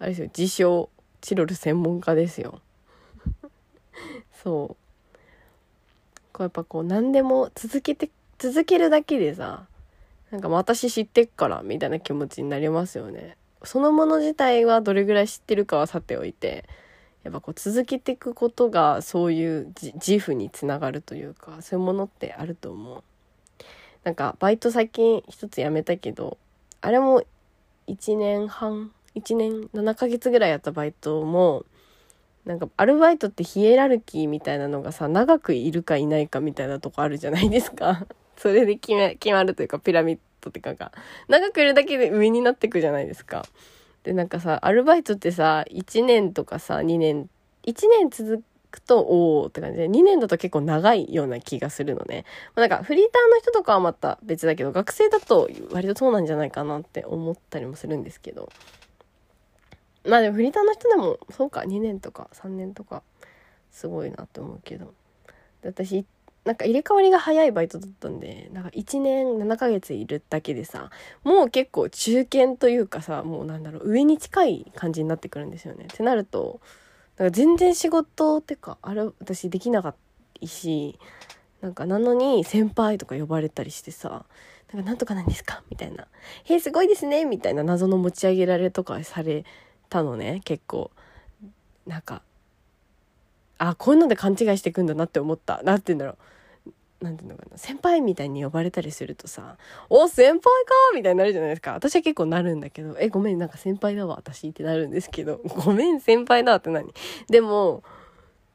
[0.00, 0.88] う、あれですよ、自称、
[1.20, 2.60] チロル専門家ですよ。
[4.32, 4.76] そう。
[6.32, 9.66] こうやっぱこう何でも続けて、続けるだけでさ、
[10.30, 13.36] なんか私知ってっからみたいな気持ちになりますよね。
[13.64, 16.64] そのもの自体はどれぐらい知ってるかはさておいて、
[17.24, 23.02] やっぱこう続けていくことがそういう自負につながるというかそういうものってあると思う
[24.04, 26.38] なんかバイト最近一つ辞めたけど
[26.80, 27.24] あれも
[27.88, 31.64] 1年半1年7ヶ月ぐらいやったバイトも
[32.44, 38.06] なんかアルバイトってヒエラルキーみたいなのがさ長くいるかいないかみたいなとこあるじゃないですか。
[38.36, 40.92] それで決め決まるというかピラミッドっていうか
[41.26, 43.44] 長くいるだけで上になってくじゃないですか。
[44.08, 47.28] で、なんかさ、アルバイトってさ、1年とかさ、2年、
[47.64, 52.24] 1年続くくと、おーって感じで、2年だと結構長いような気がするのね。
[52.54, 58.48] まあ、なんか、フリーターの人とかはまた別だけど、学生だと割とそうなんじゃないかなって思ったりもするんですけど。
[60.04, 63.02] まあでもフリーターの人でも、そうか、2年とか3年とか、
[63.70, 64.94] すごいなって思うけど。
[65.62, 66.04] で私、
[66.44, 70.90] なんか入れ替わりが早いバイトだったんで、なんか1年7ヶ月いるだけでさ、
[71.22, 75.84] もう結構中堅というかさ、もうなんだろう、上に近い感じになってくるんですよね。
[75.84, 76.60] ってなると、
[77.18, 79.94] だから全然仕事ってか、あれ私できなかっ
[80.40, 81.00] たし、
[81.60, 84.24] なんかなのに先輩とか呼ばれたりしてさ、
[84.72, 85.64] なんかなんとかなんですか？
[85.68, 86.06] みたいな。
[86.44, 89.44] へえ、すごいですねみたいな謎の持ち上げられとかされ
[89.88, 90.92] たのね、結構。
[91.86, 92.22] なんか、
[93.56, 95.60] あ、こういうので勘違いしていくんだなって思った。
[95.64, 96.16] 何て言うんだろう。
[97.00, 99.56] なんていうのかな、先輩みたいに呼ばれたりするとさ、
[99.88, 100.42] お、先輩か
[100.94, 101.72] みたいになるじゃないですか。
[101.72, 106.92] 私は結構なるんだけど、え、ごめん、なんか先輩だわ、私ってなるんですけど、 ごめん、先輩だって何？
[107.28, 107.84] でも、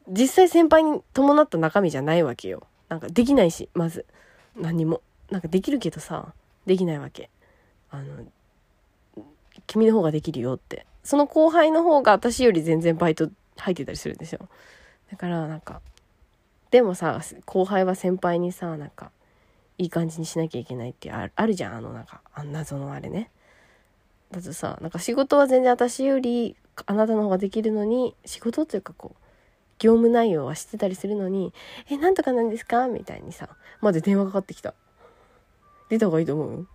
[0.09, 2.67] 実際先輩に伴った中身じゃないわけよ。
[2.89, 4.05] なんかできないし、まず。
[4.57, 5.01] 何も。
[5.31, 6.33] なんかできるけどさ、
[6.65, 7.29] できないわけ。
[7.89, 8.25] あの、
[9.67, 10.85] 君の方ができるよって。
[11.03, 14.49] その後輩の方が私より全然バイト入ってたりするんですよ。
[15.09, 15.81] だから、なんか、
[16.73, 19.11] でもさ後輩は先輩にさなんか
[19.77, 23.29] いい感じにしなきゃいけないってあるじゃんあのなんかあん謎のあれね。
[24.31, 26.55] だとさなんか仕事は全然私より
[26.87, 29.23] あなたの方ができるのに仕事っていうかこう
[29.77, 31.53] 業務内容は知ってたりするのに
[31.91, 34.73] 「えなんとかなんですか?」みたいにさまず電話かかってきた。
[35.89, 36.67] 出た方がいいと思う？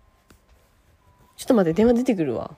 [1.35, 2.55] ちょっと待って電話出てくるわ。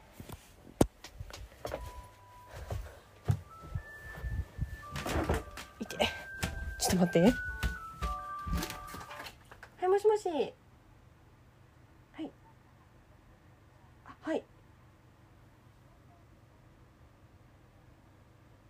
[6.96, 7.22] ょっと待って。
[9.80, 10.30] はいもしもし。
[10.30, 12.32] はい。
[14.06, 14.44] あはい。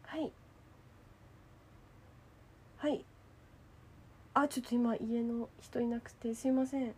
[0.03, 0.31] はい。
[2.77, 3.05] はい。
[4.33, 6.93] あちょっと今家の人いなくてすいません。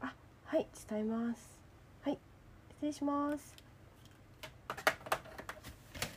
[0.00, 1.52] あはい伝えます。
[2.82, 3.54] 失礼します。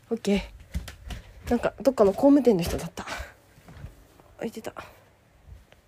[0.10, 0.55] オッケー
[1.50, 3.06] なんかどっかの工務店の人だった。
[4.40, 4.74] 開いてた。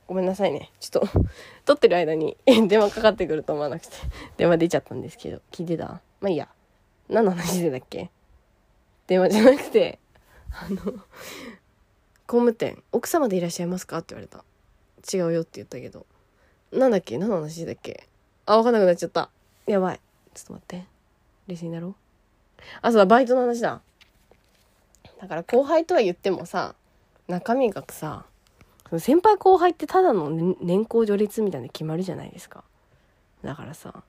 [0.08, 0.72] ごめんなさいね。
[0.80, 1.20] ちょっと
[1.66, 3.92] 撮ってる間に 電話かかってくると思わなくて。
[4.38, 5.42] 電話出ちゃったんですけど。
[5.52, 6.02] 聞いてた？
[6.22, 6.48] まあいいや。
[7.10, 8.10] 何の話でだっけ？
[9.08, 10.00] 電話じゃなくて。
[10.52, 12.84] あの工務店。
[12.92, 13.98] 奥様でいらっしゃいますか？
[13.98, 14.44] って言われた。
[15.12, 16.06] 違うよって言ったけど。
[16.72, 17.18] なんだっけ？
[17.18, 18.08] 何の話だっけ？
[18.46, 19.30] あ分かんなくなっちゃった。
[19.66, 20.00] やばい。
[20.36, 20.86] ちょっと待って。
[21.48, 21.96] 冷静になろう。
[22.82, 23.06] あそうだ。
[23.06, 23.82] バイトの話だ。
[25.20, 26.76] だから後輩とは言ってもさ
[27.28, 28.26] 中身がさ
[29.00, 32.64] 先輩後輩ってただの年功序列みたいな決まるじゃないですか。
[33.44, 34.04] だからさ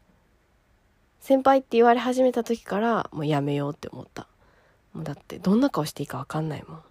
[1.21, 4.29] 先輩って言われ始めた時からもうやめようって思った。
[4.93, 6.83] もうだってどんな顔していいか分かんないもん。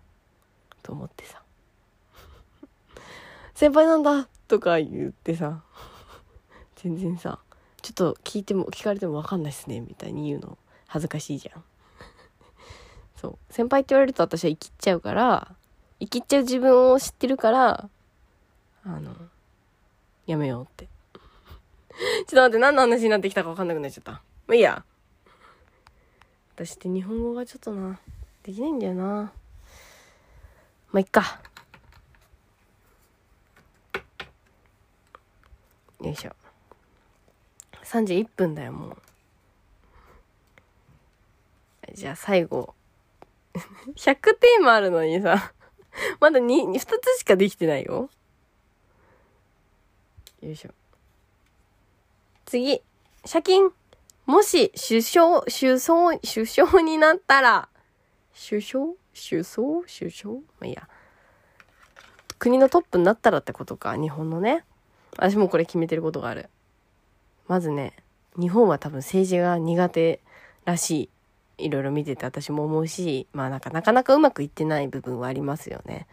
[0.84, 1.42] と思ってさ。
[3.56, 5.64] 先輩なんだとか言ってさ
[6.76, 7.40] 全然さ
[7.82, 11.64] ちょっと聞いても聞かれても分かんないっすねみたいに言うの恥ずかしいじゃん。
[13.18, 13.38] そう。
[13.54, 15.56] 先輩って言われると私は生きっちゃうから
[16.00, 17.90] 生きっちゃう自分を知ってるから
[18.84, 19.14] あの
[20.28, 20.88] やめようって。
[21.98, 24.12] ちょっと待って何の話になってきたか分かんなくなっちゃった。
[24.12, 24.84] まあいいや。
[26.56, 28.00] 私って日本語がちょっとな
[28.44, 29.32] できないんだよな。
[30.92, 31.42] まあいっか。
[36.02, 36.36] よいしょ。
[37.84, 38.98] 31分だよもう。
[41.94, 42.77] じゃあ最後。
[43.96, 45.54] 100テーマあるのにさ
[46.20, 48.10] まだ 2, 2つしかできてないよ。
[50.42, 50.70] よいしょ。
[52.46, 52.82] 次。
[53.30, 53.72] 借金。
[54.26, 57.70] もし首相首相首相になったら
[58.34, 58.94] 首相？
[59.14, 59.82] 首相？
[59.88, 60.34] 首相？
[60.36, 60.88] まあいいや。
[62.38, 64.64] 国のトップになったらってことか日本のね。
[65.18, 66.50] 私もこれ決めてることがある。
[67.48, 67.94] まずね、
[68.40, 70.22] 日本は多分政治が苦手
[70.66, 71.10] らしい。
[71.58, 76.08] いろいろ見てて私も思うし、まあなかなかなかうまくいってない部分はありますよね。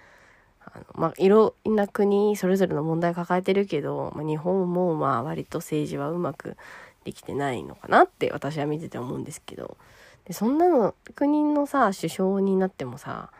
[0.64, 6.57] あのまあいろんな国それぞれの問題抱えてるけど、まあ、日本もまあ割と政治はうまく
[7.04, 9.76] できてないのかなって私は見てて思うんですけど。
[10.24, 13.30] でそんなの国のさ首相になってもさ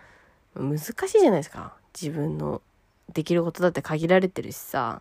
[0.54, 2.60] 難しいじゃないですか自分の
[3.12, 5.00] できることだって限られてるしさ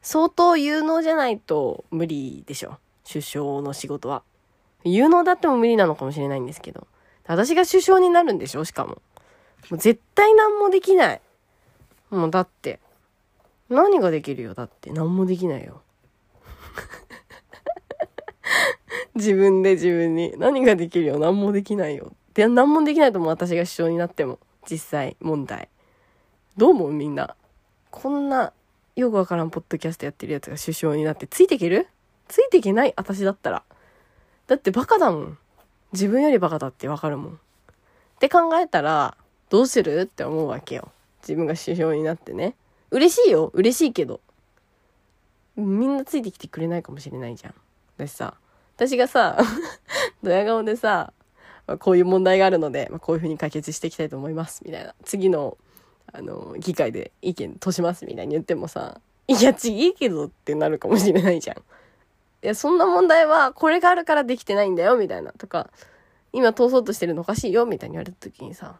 [0.00, 2.76] 相当有能じゃないと無理でしょ。
[3.10, 4.22] 首相の仕事は。
[4.84, 6.86] 有能だっても無理なのかもしれないんですけど。
[7.26, 9.00] 私が首相になるんでしょしかも。
[9.70, 11.20] もう絶対何もできない。
[12.10, 12.80] もうだって。
[13.70, 15.80] 何ができるよだって何もできないよ。
[19.14, 20.34] 自分で自分に。
[20.36, 22.12] 何ができるよ何もできないよ。
[22.34, 24.38] で、何もできないと思う私が首相になっても。
[24.70, 25.68] 実際問題。
[26.56, 27.36] どう思うみんな。
[27.90, 28.52] こんな
[28.96, 31.88] よくわからんポッドキャストやってるやつが首相になってついていける？
[32.28, 32.92] ついていけない？
[32.96, 33.62] 私だったら。
[34.46, 35.38] だってバカだもん。
[35.92, 37.32] 自分よりバカだってわかるもん。
[37.34, 37.38] っ
[38.18, 39.16] て考えたら、
[39.50, 40.90] どうするって思うわけよ。
[41.22, 42.54] 自分が首相になってね。
[42.90, 43.50] 嬉しいよ。
[43.54, 44.20] 嬉しいけど。
[45.56, 47.54] みんなついてきてくれないかもしれないじゃん。
[47.96, 48.34] 私さ、
[48.76, 49.38] 私がさ、
[50.22, 51.12] ドヤ顔でさ、
[51.66, 54.62] まあ、こういう問題があるので、まあ、こういう風に解決していきたいと思います。
[54.64, 54.94] みたいな。
[55.04, 55.56] 次の
[56.12, 61.56] あの、議会で意見通しますみたいに言ってもさ、いや、ちげえけどってなるかもしれないじゃん。
[62.44, 65.32] いや、そんな問題はこれがあるからできてないんだよ、みたいな。
[65.32, 65.70] とか、
[66.34, 68.78] 今通そうとしてるのおかしいよ、みたいに言われた時にさ、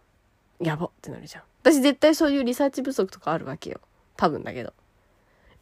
[0.60, 1.42] やばってなるじゃん。
[1.62, 3.80] 私絶対そういうリサーチ不足とかあるわけよ。
[4.16, 4.74] 多分だけど。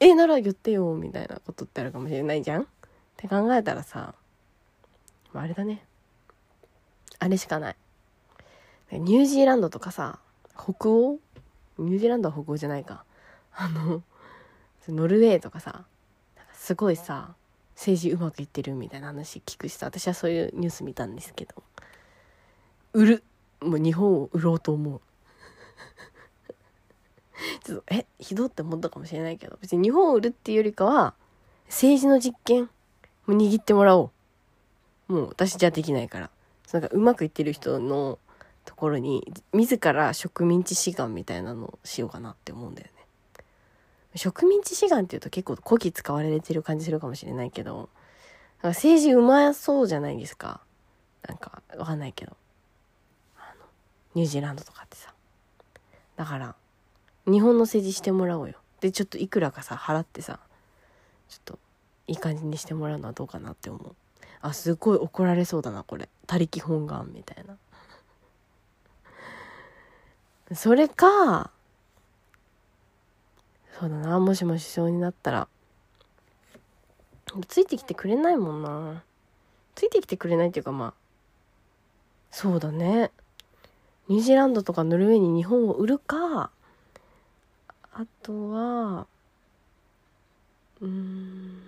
[0.00, 2.66] え、なら言ってよ、みたいなことってあるかもしれないじゃんっ
[3.16, 4.16] て考えたらさ、
[5.32, 5.86] あれだね。
[7.20, 7.76] あれしかない。
[8.90, 10.18] ニュージーランドとかさ、
[10.56, 11.20] 北欧？
[11.78, 13.04] ニュージーランドは北欧じゃないか。
[13.54, 14.02] あの、
[14.88, 15.84] ノルウェーとかさ、
[16.52, 17.36] すごいさ、
[17.82, 21.64] 政治うまくいってるみたいな話聞くしさ、私はそういうニュース見たんですけど、
[22.92, 23.24] 売る。
[23.60, 25.00] もう日本を売ろうと思う。
[27.64, 31.14] ちょっと、え、ひどって思ったかもしれないけど、別に日本を売るっていうよりかは、
[31.66, 32.70] 政治の実験、
[33.26, 34.12] もう握ってもらお
[35.08, 35.12] う。
[35.12, 36.30] もう私じゃできないから。
[36.72, 38.20] なんかうまくいってる人の
[38.64, 43.01] ところに自ら植民地志願みたいなのをしようかなって思うんだよね。
[44.14, 47.88] 植民地志願っていうと結構古希使われてる感じするかもしれないけど、
[48.62, 50.60] 政治うまそうじゃないですか。
[51.26, 52.36] なんかわかんないけど。
[53.36, 53.66] あの、
[54.14, 55.14] ニュージーランドとかってさ。
[56.16, 56.54] だから、
[57.26, 58.56] 日本の政治してもらおうよ。
[58.80, 60.38] で、ちょっといくらかさ、払ってさ、
[61.28, 61.58] ちょっと
[62.06, 63.96] いい感じにしてもらうのはどうかなって思う。
[64.40, 66.08] あ、すごい怒られそうだな、これ。
[66.26, 67.56] 他力本願みたいな。
[70.54, 71.50] それか、
[73.78, 75.48] そうだな、もしも首相になったら、
[77.48, 79.02] ついてきてくれないもんな。
[79.74, 80.94] ついてきてくれないっていうかまあ。
[82.30, 83.10] そうだね。
[84.08, 86.50] ニュージーランドとかノルウェーに日本を売るか。
[87.94, 89.06] あとは
[90.80, 91.62] うん。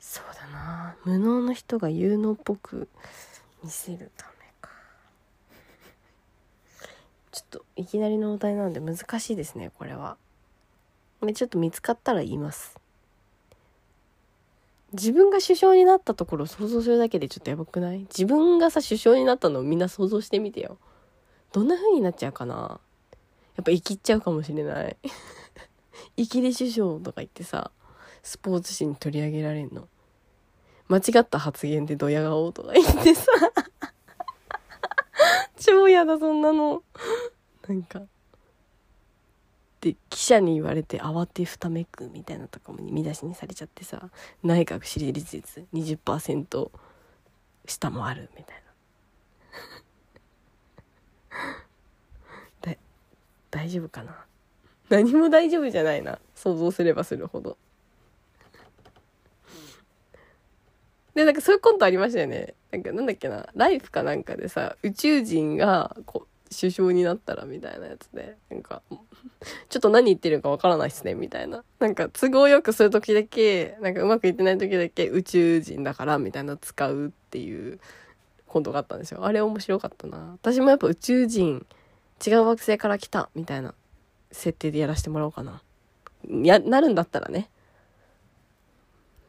[0.00, 0.96] そうだな。
[1.04, 2.88] 無能の人が有能っぽく
[3.62, 4.70] 見せるためか
[7.32, 10.16] ちょっといきなりのお題なので難しいですねこれは。
[11.22, 12.78] でちょっと見つかったら言います。
[14.92, 18.00] 自分が首相になったところを想像するだけでちょっとやばくない？
[18.00, 20.76] 自分がさ首相になったのをみんな想像してみてよ。
[21.52, 22.80] どんな風になっちゃうかな？
[23.56, 24.96] やっぱ生きっちゃうかもしれない。
[26.18, 27.70] 生きり首相とか言ってさ
[28.22, 29.88] スポーツ紙に取り上げられんの。
[30.88, 33.30] 間違った発言でドヤ顔とか言ってさ。
[35.62, 36.82] 超嫌だそんなの。
[37.68, 38.02] なんか。
[39.80, 44.10] で記者に言われて慌てふためくみたいなとかも見出しにされちゃってさ
[44.44, 45.42] 内閣支持率
[45.74, 46.70] 20%
[47.66, 48.62] 下もあるみたい
[52.62, 52.72] な。
[52.74, 52.78] だ
[53.50, 54.24] 大丈夫かな？
[54.88, 56.18] 何も大丈夫じゃないな。
[56.34, 57.56] 想像すればするほど。
[61.14, 62.54] で、なんかそういうコントありましたよね。
[62.72, 68.82] なんかなんだっけな、ライフかなんかでさ、宇宙人がこう首相になったらみたいなやつで、なんか、
[69.68, 71.64] ちょっと何言ってるかわからないっすね、みたいな。
[71.78, 77.78] なんか都合よくする時だけ、なんかうまくいってない時だけ宇宙人だからみたいな使うっていう
[78.46, 79.24] コントがあったんですよ。
[79.24, 80.32] あれ面白かったな。
[80.32, 81.66] 私もやっぱ宇宙人、
[82.26, 83.74] 違う惑星から来たみたいな
[84.30, 85.62] 設定でやらせてもらおうかな。
[86.42, 87.50] や、なるんだったらね。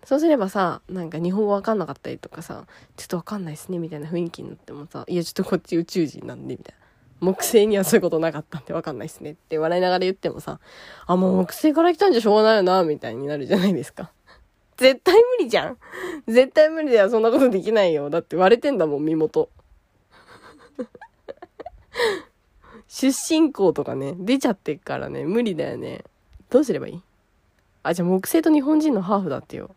[0.06, 2.66] そうすればさ、なんか日本語わかんなかったりとかさ、
[2.98, 6.84] ちょっとわかんないっすね、みたいな雰囲気になってもさ、いや、ちょっとこっち宇宙人なんで、みたいな。
[7.22, 10.60] 木星にはそういうことなかったんでわかんないっすねって笑いながら言ってもさ、
[11.06, 14.12] あ、もう木星から来たんじゃしょうがないよな、みたいになるじゃないですか。
[14.76, 15.78] 絶対無理じゃん。
[16.28, 18.10] 絶対無理だよ、そんなことできないよ。
[18.10, 19.50] だって割れてんだもん、身元。
[22.90, 26.04] 出身校とかね、出ちゃってっからね、無理だよね。
[26.50, 27.02] どうすればいい？
[27.84, 29.74] あ、じゃあ木星と日本人のハーフだってよ。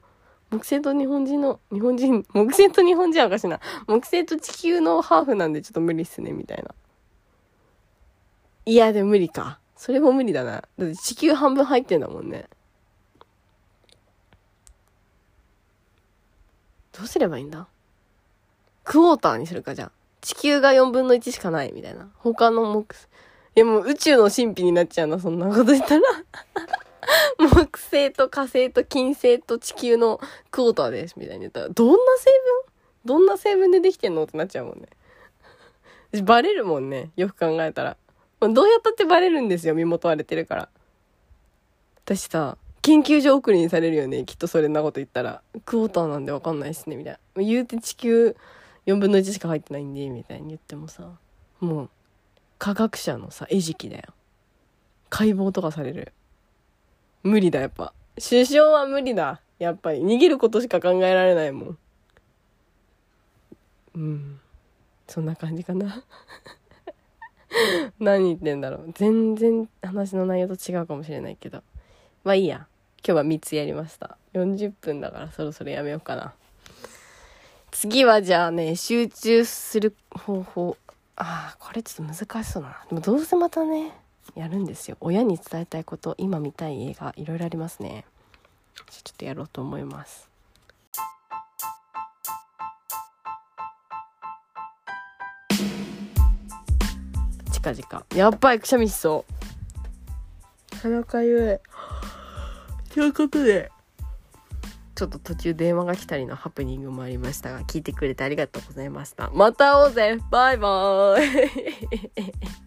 [0.51, 3.61] 木星と日本人の、日本人、 木星と日本人はおかしいな。
[3.87, 6.75] 木星と地球のハーフなんでちょっと無理っすね、みたいな。
[8.65, 9.59] いや、でも無理か。
[9.77, 10.53] それも無理だな。
[10.53, 12.49] だって地球半分入ってんだもんね。
[16.97, 17.69] どうすればいいんだ？
[18.85, 19.93] クォーターにするか、じゃあ。
[20.21, 22.09] 地球が4分の1しかないみたいな。
[22.17, 26.03] 他の木、いやもう宇宙の神秘になっちゃうな、そんなこと言ったら。
[27.39, 32.31] 木星と火星と金星と地球のクォーターです、みたいに言ったら、どんな成
[32.65, 32.73] 分？
[33.05, 34.25] どんな成分でできてんの？
[34.25, 34.89] ってなっちゃうもんね。
[36.23, 37.11] バレるもんね。
[37.17, 37.97] よく考えたら。
[38.41, 40.69] どうやったってバレるんですよ、身元割れてるから。
[42.05, 44.25] 私さ、研究所送りにされるよね。
[44.25, 45.43] きっとそれんなこと言ったら。
[45.65, 47.43] クォーターなんでわかんないっすね、みたいな。
[47.43, 48.37] 言うて地球
[48.87, 51.11] 4分の1しか入ってないんで、みたいに言ってもさ。
[51.61, 51.91] もう、
[52.59, 54.05] 科学者のさ、餌食だよ。
[55.09, 56.13] 解剖とかされる。
[57.27, 57.93] 無理だ、やっぱ。
[58.17, 59.41] 首相は無理だ。
[59.59, 60.01] やっぱり。
[60.01, 61.79] 逃げることしか考えられないもん。
[63.97, 64.41] うん。
[65.09, 66.05] そんな感じかな。
[67.99, 68.93] 何言ってんだろう。
[68.95, 71.63] 全然話の内容と違うかもしれないけど。
[72.25, 72.67] まあいいや。
[73.07, 74.17] 今日は3つやりました。
[74.35, 76.35] 40分だからそろそろやめようかな。
[77.71, 80.77] 次はじゃあね、集中する方法。
[81.17, 82.87] ああ、これちょっと難しそうだな。
[82.89, 83.93] でもどうせまたね、
[84.37, 84.99] やるんですよ。
[85.01, 88.05] 親に伝えたいこと、今見たい映画、いろいろありますね。
[88.75, 90.29] ちょっとやろうと思います。
[97.51, 98.07] 近々。
[98.15, 99.25] やっぱりくしゃみしそ
[100.75, 100.77] う。
[100.77, 102.93] 鼻かゆい。
[102.93, 103.73] ということで。
[104.95, 109.31] ちょっと途中電話が来たりのハプニングもありましたが、聞いてくれてありがとうございました。
[109.35, 112.66] また会おうぜバイバーイ